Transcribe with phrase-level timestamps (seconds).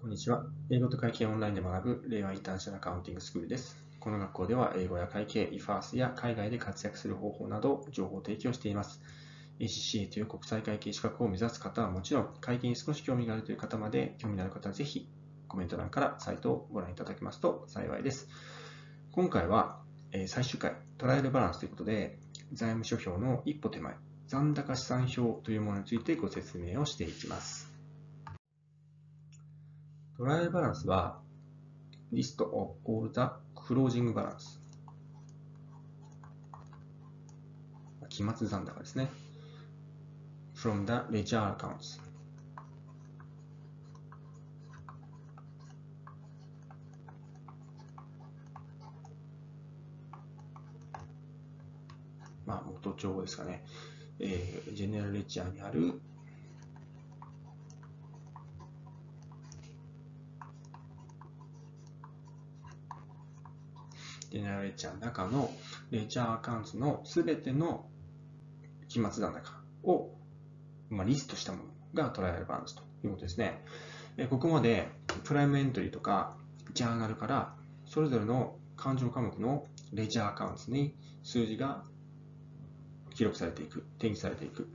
[0.00, 0.46] こんにちは。
[0.70, 3.76] 英語と会計オンラインで学ぶ令和インターナショナルアカウンティングスクールです。
[4.00, 9.02] この学校では英語や会計、IFAS や海外で活躍する方法など情報を提供しています。
[9.58, 15.06] ACCA という国際会計資格を目指す方はもちろん、会計に少し興味があるという方まで興味のある方はぜひ
[15.48, 18.26] コメント欄からサイトをご覧いただけますと幸いです。
[19.12, 19.82] 今回は
[20.28, 22.18] 最終回、トライアルバランスということで、
[22.54, 23.96] 財務諸表の一歩手前、
[24.28, 27.69] 残高資産表というものについてご説明をしていきます。
[30.20, 31.18] トライバランスは、
[32.12, 34.60] リストをコールザクロージングバランス。
[38.10, 39.08] 期末残高ですね。
[40.54, 42.02] from the ledger accounts.
[52.44, 53.64] まあ、元帳ですかね。
[54.18, 55.98] えー、ジェネラルレッジャーにある
[64.50, 65.50] ジェネラルレジャーの中の
[65.90, 67.86] レジャーアカウントのすべての
[68.88, 70.10] 期末残高を、
[70.88, 71.58] まあ、リストしたも
[71.94, 73.62] のがトライアルバランスということですね。
[74.28, 74.88] ここまで
[75.24, 76.36] プライムエントリーとか
[76.74, 77.54] ジャーナルから
[77.86, 81.84] それぞれの勘定科目のレジャーアカウントに数字が
[83.14, 84.68] 記録されていく、転記されていく、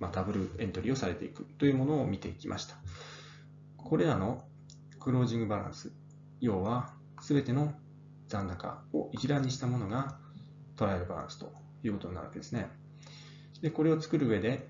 [0.00, 2.76] まあ、ダブルエントリーをされていくというものを見ていきました。
[3.76, 4.44] これらの
[4.98, 5.92] クロージングバランス、
[6.40, 7.72] 要はすべての
[8.34, 10.18] 残高を一覧にしたものが
[10.74, 11.52] トライアルバランスと
[11.84, 12.68] いうことになるわけですね。
[13.62, 14.68] で、これを作る上で、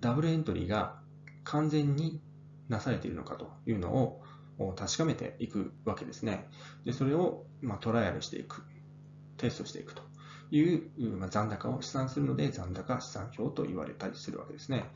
[0.00, 1.00] ダブルエントリーが
[1.42, 2.20] 完全に
[2.68, 3.92] なされているのかというの
[4.58, 6.48] を確かめていくわけですね。
[6.84, 8.62] で、それを、まトライアルしていく、
[9.38, 10.02] テストしていくと
[10.52, 10.88] いう、
[11.18, 14.88] ま残高を試算するので残高試算表と言われたりするわけですね。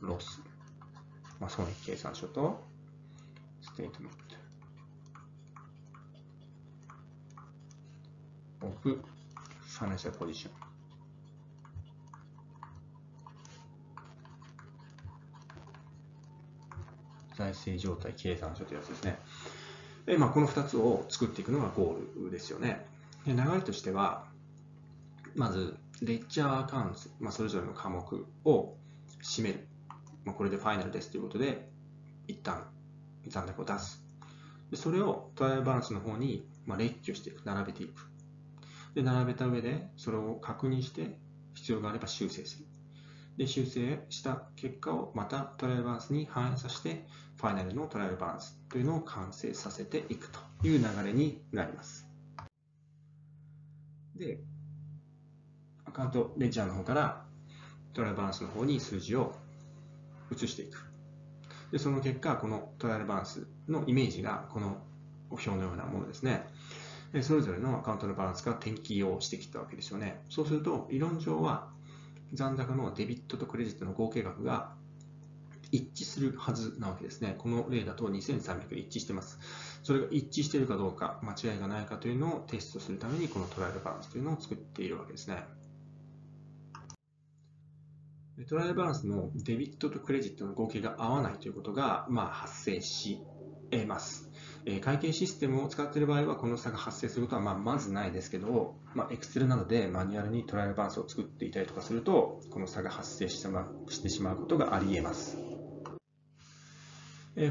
[0.01, 0.41] loss
[1.39, 2.63] まあ、損益計算書と
[3.61, 4.11] ステートメン
[8.59, 9.03] ト of
[9.81, 10.49] financial position
[17.35, 19.17] 財政状態計算書というやつですね。
[20.05, 22.85] でまあ、この2つを作っていくのがゴールですよね。
[23.25, 24.25] で流れとしては、
[25.35, 28.75] まず、レッジャーアカウント、まあ、それぞれの科目を
[29.23, 29.67] 締める。
[30.25, 31.69] まあ、これでファイナルですということで、
[32.27, 32.65] 一旦
[33.27, 34.03] 残高を出す。
[34.71, 38.10] でそれをトライアルバランスの方に、まあ、列挙していく、並べていく。
[38.93, 41.17] で、並べた上で、それを確認して、
[41.53, 42.65] 必要があれば修正する。
[43.37, 47.05] で、修正した結果をまたトライアルバランスに反映させて、
[47.37, 52.07] ファイナルのトライアルバランスというのを完成させていくという流れになります。
[54.15, 54.39] で、
[55.85, 57.25] アカウントレジャーの方から
[57.93, 59.33] トライアルバランスの方に数字を
[60.31, 60.85] 移していく。
[61.71, 64.83] で、その結果、このトライアルバランスのイメージがこの
[65.29, 66.45] 表のようなものですね。
[67.21, 70.21] それぞれのアカウントのバランスが転記をしてきたわけですよね。
[70.29, 71.69] そうすると、理論上は
[72.33, 74.73] 残高のデビットとクレジットの合計額が
[75.71, 77.35] 一致するはずなわけですね。
[77.37, 79.39] この例だと2300一致してます。
[79.83, 85.43] それが一致しているかどうか、間違いがないかというのをテストするために、このトライアルバランスというのを作っているわけですね。
[88.47, 93.19] トライアルバランスのデビットとクレジットの合計が合わないということが、まあ、発生し
[93.71, 94.29] 得ます。
[94.65, 105.37] え会計システムを使っている場合はこの差が発生することはまずないですけど、まあ、Excel などでマニュアルにトライアルバランスを作っていたりとかするとこの差が発生してしまうことがあり得ます。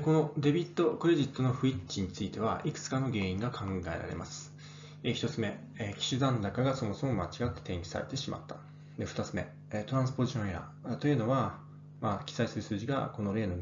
[0.04, 4.54] このデビット、クレジットの不一致についてはいくつかの原因が考えられます。
[5.02, 5.58] 1つ目、
[5.98, 8.56] 期首残高がそもそも間違って転記されてしまった。
[8.98, 9.50] で2つ目、
[9.86, 11.58] transposition error というのは、
[12.00, 13.56] まあ、記載する数字がこの例の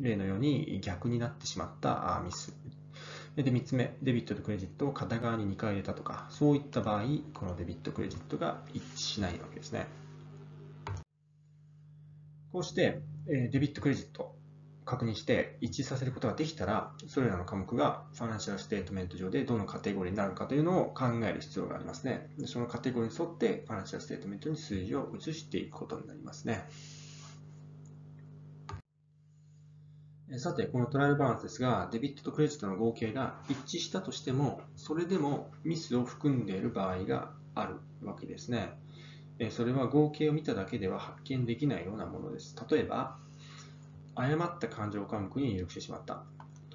[0.00, 2.54] 例のように逆になってしまったミス
[3.36, 9.86] で、3つ目、 debit とクレジットを片側に2回入れたとか、そういった場合、この debit、credit が一致しないわけですね。
[12.52, 14.34] こうして、 debit、credit
[14.84, 22.28] 確認して一致させることができたら、それらの科目が financial statement 上でどのカテゴリーになるかというのを考える必要がありますね。
[22.46, 26.64] そのカテゴリーに沿って financial statement に数字を移していくことになりますね。
[30.38, 38.72] さて、このトライアルバランスですが、デビットとクレジットの合計が一致したとしても、それでもミスを含んでいる場合があるわけですね。
[39.50, 42.54] それは合計を見ただけでは発見できないようなものです。
[42.70, 43.18] 例えば、
[44.14, 46.24] 誤った勘定科目に入力してしまった。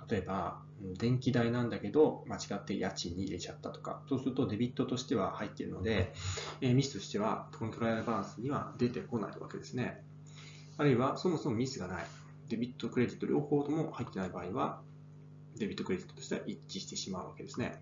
[0.10, 0.62] 例えば、
[0.98, 6.14] 電気代なんだけど、間違って家賃に入れちゃったとか、そうするとデビットとしては入っているので、
[6.62, 10.04] ミスとしてはコントロールバランスには出てこないわけですね。
[10.78, 12.06] あるいは、そもそもミスがない。
[12.48, 14.82] デビット、クレジット両方とも入ってない場合は、
[15.58, 17.82] デビット、クレジットとしては一致してしまうわけですね。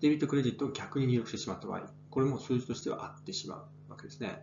[0.00, 3.56] デビット、クレジットを逆に入力してしまった場合、これも数字としては合ってしま
[3.88, 4.42] うわけですね。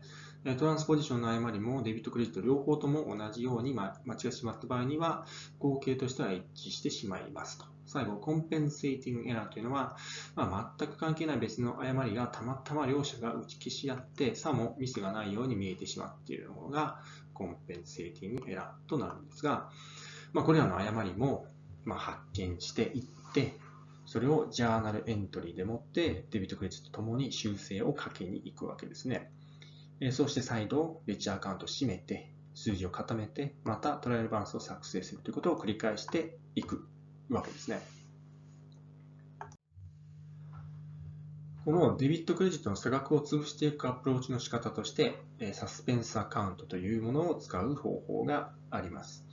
[0.57, 5.25] トランスポジションの誤りもデビット、クレジット両方とも同じように間違ってしまった場合には、
[5.59, 7.65] 合計としては一致してしまいますと。
[7.85, 9.97] 最後、コンペンセーティングエラーというのは、
[10.35, 17.01] まあ、全く関係ない別の誤りがたまたま両者が打ち消し合って、さもミスがないように見えてしまっているものが、
[17.39, 19.69] コンペンセーティングエラーとなるんですが、
[20.33, 21.47] まあ、これらの誤りも、
[21.85, 23.03] ま発見していっ
[23.33, 23.53] て、
[24.05, 29.31] それをジャーナルエントリーでもってデビットクレジットともに修正をかけに行くわけですね。
[30.11, 36.85] そして再度、レッジアカウントを閉めて、数字を固めて、またトライアルバランスを作成するということを繰り返していく
[37.29, 37.98] わけですね。
[41.65, 45.19] このデビットクレジットの差額を潰していくアプローチの仕方として、
[45.53, 49.25] サスペンスアカウントというものを使う方法があります。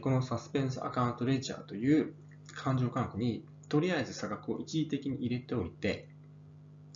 [0.00, 2.14] このサスペンスアカウントレジャーという
[2.54, 6.08] 勘定価格にとりあえず差額を一時的に入れておいて、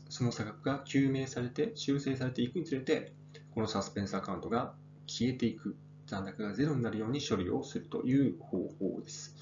[0.08, 3.12] その差額が究明されて修正されていくにつれて、
[3.54, 4.74] このサスペンスアカウントが
[5.06, 5.76] 消えていく、
[6.06, 9.36] 残高がゼロになるように処理をするという方法です。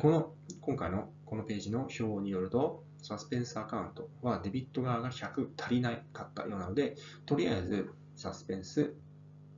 [0.00, 6.96] この今回のこのページの表によると、サスペンスアカウントはデビット側が100足りないかったようなので、
[7.26, 8.94] とりあえずサスペンス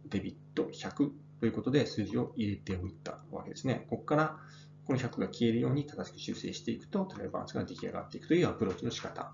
[0.09, 3.87] デビット100ということで数字を入れておいたわけですね。
[3.89, 4.37] ここから
[4.85, 9.33] この100が消えるように正しく修正していくと、トライバランスが出来上がっていくというアプローチの仕方。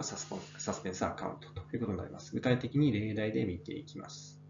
[0.00, 0.26] サス
[0.58, 2.34] サスペンスアカウントということになります。
[2.34, 4.40] 具体的に例題で見ていきます。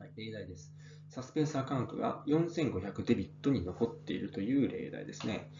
[0.00, 0.72] はい、例題です。
[1.10, 5.52] サスペンスアカウントが4500デビットに残っているという例題ですね。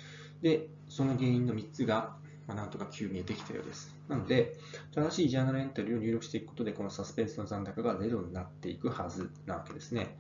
[0.43, 2.17] で、その原因の3つが、
[2.47, 3.95] まあ、なんとか究明できたようです。
[4.09, 4.57] なので、
[4.95, 10.19] 正しいジャーナルエントリーを入力していくことで、このサスペンスの残高が0になっていくはずなわけですね。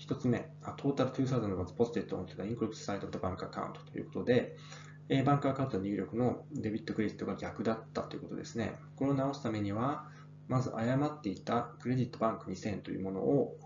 [0.00, 4.56] 1つ目、トータル2000 was posted onto the encrypted side of the bank account ということで、
[5.08, 8.74] えバンクアカウント入力のデビットクレジットが逆だったということですね。
[8.96, 10.08] これを直すためには、
[10.48, 13.56] まず誤っていたクレジットバンク2000というものを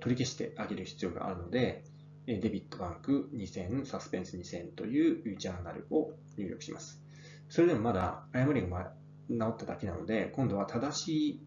[0.00, 1.84] 取り消してあげる必要があるので、
[2.26, 7.00] デビットバンク2000、サスペンス2000というジャーナルを入力します。
[7.48, 8.92] それでもまだ誤りが
[9.28, 11.46] 治っただけなので、今度は正しい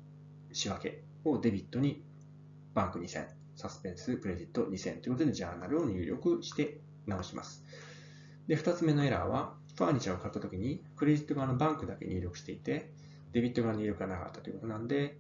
[0.54, 2.04] 仕分けをデビットに
[2.74, 7.66] バンク2000、サスペンスクレジット2000ということでジャーナルを入力して直します。
[8.48, 12.92] で、2つ目のエラーは、ファーニチャーを買ったときに、クレジット側のバンクだけ入力していて、
[13.34, 15.20] デビット側の入力がなかったということなんで、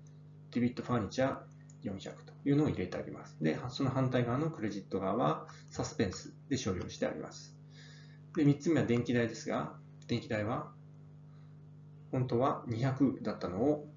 [0.51, 1.37] デビットファーニチャー
[1.83, 3.37] 400というのを入れてあげます。
[3.41, 7.55] で、その反対側のクレジット側はサスペンスで処理をしてあります。
[8.35, 9.73] で、3つ目は電気代ですが、
[10.07, 10.71] 電気代は
[12.11, 13.87] 本当は200だったのを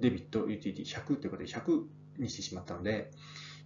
[0.00, 1.82] デビット、ユーティリティ100ということで100
[2.18, 3.10] にしてしまったので、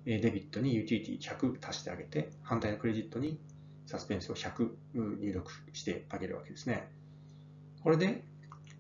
[0.05, 3.39] デビットにユーティリティ100足してあげて、反対のクレジットに
[3.87, 6.91] サスペンスを100入力してあげるわけですね。
[7.83, 8.25] これで、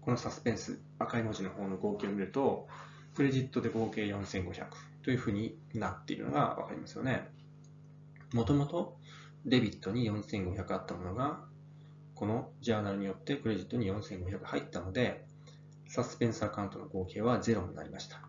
[0.00, 2.66] このサスペンス、赤い文字の方の合計を見ると、
[3.14, 4.66] クレジットで合計4500
[5.02, 7.28] というふうになっているのがわかりますよね。
[8.32, 8.96] もともと
[9.44, 11.40] デビットに4500あったものが、
[12.14, 15.24] このジャーナルによってクレジットに4500入ったので、
[15.88, 18.20] サスペンスアカウントの合計は0になりました。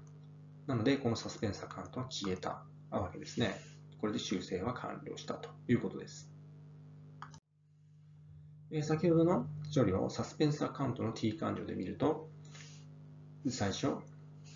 [0.67, 3.55] なので、このサスペンスアカウントは消えたわけですね。
[4.01, 6.29] これで修正は完了したということです。
[8.81, 12.27] 先ほどの処理をサスペンスアカウントの T 勘定で見ると、
[13.47, 13.97] 最初、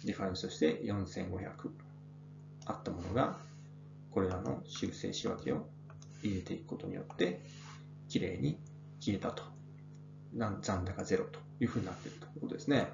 [0.07, 1.69] ディファレンスとして4500
[2.65, 3.37] あったものが、
[4.09, 5.67] これらの修正仕分けを
[6.23, 7.41] 入れていくことによって、
[8.07, 8.57] きれいに
[9.01, 9.43] 消えたと。
[10.33, 12.87] 残高0というふうになっているということですね。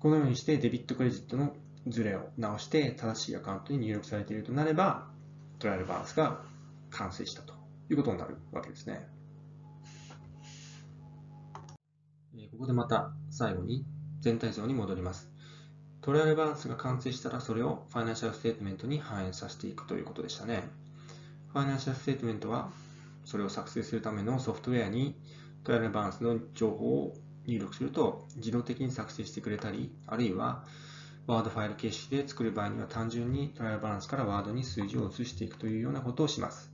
[0.00, 1.54] このようにしてデビットクレジットの
[1.86, 5.08] ズレを直して正しいアカウントに入力されているとなれば、
[5.58, 6.40] トライアルバランスが
[6.90, 7.52] 完成したと
[7.90, 9.06] いうことになるわけですね。
[12.52, 13.84] ここでまた最後に
[14.20, 15.31] 全体像に戻ります。
[16.02, 20.64] trial balance が完成したらそれを financial statement に反映させていくということでしたね。
[21.52, 22.70] financial statement は
[23.24, 25.14] それを作成するためのソフトウェアに
[25.62, 27.14] trial balance の情報を
[27.46, 30.64] 入力すると自動的に作成してくれたり、あるいは
[31.28, 36.72] ワードファイル形式で作る場合には単純に trial balance からワードに数字を移していくというようなことをします。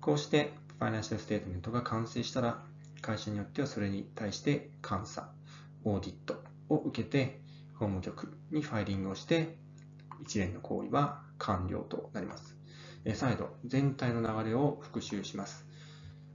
[0.00, 2.62] こうして financial statement が完成したら
[3.00, 5.28] 会社によってはそれに対して監査
[5.82, 7.40] オーディットを受けて、
[7.74, 9.56] 法務局にファイリングをして、
[10.22, 12.56] 一連の行為は完了となります。
[13.14, 15.66] 再度、全体の流れを復習します。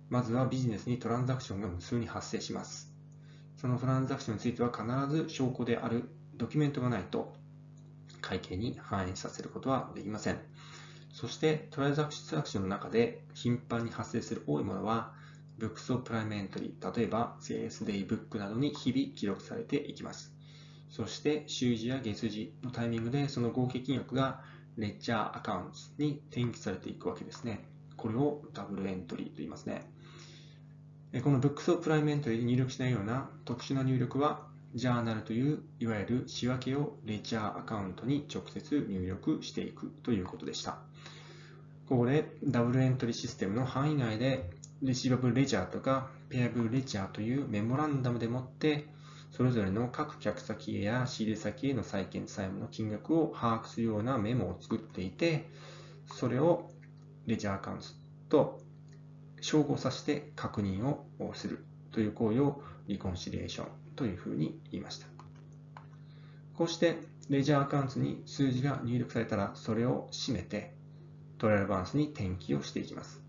[0.10, 2.93] まずはビジネスにトランザクションが無数に発生します。
[3.58, 7.34] そのトランザクションについては必ず証拠であるドキュメントがないと
[8.22, 10.39] 会計に反映させることはできません。
[11.12, 15.13] そしてトランザクションの中で頻繁に発生する多いものは
[15.60, 20.38] Books of Prime Entry、例えば CS Day Book などに日々記録されていきます。
[20.89, 24.41] そして週次や月次のタイミングでその合計金額が
[24.77, 27.65] レッジャーアカウントに転記されていくわけですね。
[27.98, 29.89] これをダブルエントリーと言いますね。
[31.24, 40.77] この Books of Prime Entry で入力しないような特殊な入力はジャーナルといういわゆる仕分けをレジャーアカウントに直接入力していくということでした。
[41.88, 44.50] ここでダブルエントリーシステムの範囲内で
[44.84, 48.86] レシーバブルレジャーとかペアブルレジャーというメモランダムでもって
[49.39, 55.48] それぞれの各客先へや仕入れ先への債権債務の金額を把握するようなメモを作っていて
[56.13, 56.69] それを
[57.25, 57.86] レジャーアカウント
[58.27, 58.60] と
[59.39, 61.05] 照合させて確認を
[61.36, 65.08] するという行為をリコンシリエーションというふうに言いました。
[66.58, 66.98] こうして
[67.29, 70.74] ledger account に数字が入力されたらそれを締めて
[71.38, 73.24] trial balance に転記をしていきます。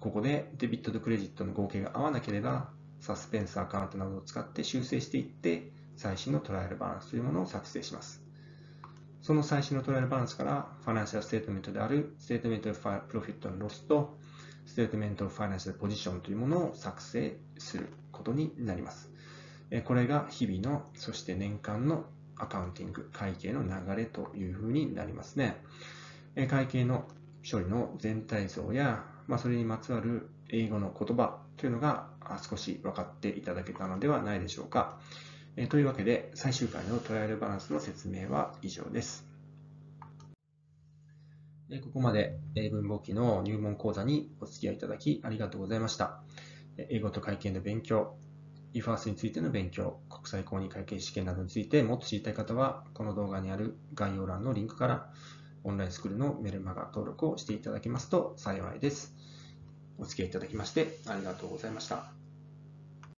[0.00, 8.22] ここで debit とクレジットの合計が合わなければ、 suspense account などを使って修正していって、最新の trial balance というものを作成します。
[9.20, 14.16] その最新の trial balance から、 financial statement である、 statement profit or loss と、
[14.64, 19.10] statement financial position というものを作成することになります。
[19.84, 22.04] これが日々の、そして年間の
[22.36, 25.62] アカウンティング、会計の流れというふうになりますね。
[26.48, 27.08] 会計の
[27.50, 34.98] 処理の全体像や、まあ、それにまつわる英語の言葉というのが少し分かっていただけたのではないでしょうか。
[35.56, 39.26] えというわけで、最終回のトライアルバランスの説明は以上です。
[41.82, 46.22] ここまで英文簿記の入門講座にお付き合いいただきありがとうございました。
[46.76, 48.16] 英語と会計の勉強、
[48.74, 55.10] EFARS についての勉強、国際公認会計試験などについてもっと知りたい方は、この動画にある概要欄のリンクから
[55.64, 59.14] オンラインスクールのメルマガ登録をしていただけますと幸いです。
[59.98, 62.17] お付き合いいただきましてありがとうございました。